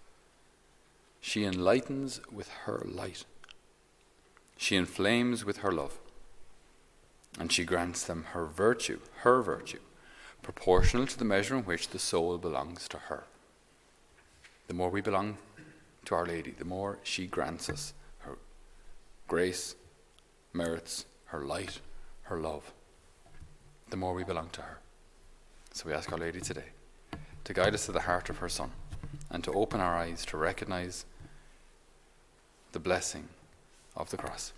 she 1.21 1.45
enlightens 1.45 2.21
with 2.33 2.49
her 2.65 2.87
light, 2.89 3.25
she 4.57 4.77
inflames 4.77 5.45
with 5.45 5.59
her 5.59 5.73
love, 5.73 5.99
and 7.41 7.51
she 7.53 7.65
grants 7.65 8.05
them 8.05 8.27
her 8.31 8.47
virtue, 8.47 9.01
her 9.23 9.43
virtue, 9.43 9.81
proportional 10.43 11.09
to 11.09 11.19
the 11.19 11.25
measure 11.25 11.57
in 11.57 11.65
which 11.65 11.89
the 11.89 11.99
soul 11.99 12.39
belongs 12.39 12.87
to 12.89 12.99
her 12.99 13.25
the 14.69 14.75
more 14.75 14.91
we 14.91 15.01
belong 15.01 15.39
to 16.05 16.15
Our 16.15 16.27
Lady, 16.27 16.53
the 16.53 16.65
more 16.65 16.99
she 17.03 17.27
grants 17.27 17.69
us 17.69 17.95
her 18.19 18.39
grace, 19.27 19.75
merits, 20.53 21.07
her 21.27 21.45
light, 21.45 21.81
her 22.23 22.39
love, 22.39 22.73
the 23.91 23.97
more 23.97 24.15
we 24.15 24.25
belong 24.25 24.51
to 24.51 24.63
her. 24.63 24.79
So 25.73 25.89
we 25.89 25.95
ask 25.95 26.13
Our 26.13 26.19
Lady 26.19 26.41
today 26.41 26.71
to 27.45 27.55
guide 27.55 27.75
us 27.75 27.87
to 27.87 27.93
the 27.93 28.01
heart 28.01 28.29
of 28.31 28.39
her 28.39 28.49
Son 28.49 28.71
and 29.31 29.43
to 29.45 29.53
open 29.53 29.81
our 29.81 29.97
eyes 29.97 30.25
to 30.27 30.37
recognize 30.37 31.07
the 32.73 32.79
blessing 32.79 33.29
of 33.97 34.11
the 34.11 34.17
cross. 34.17 34.53